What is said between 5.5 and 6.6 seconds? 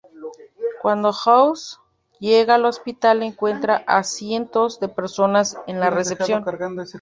en la recepción.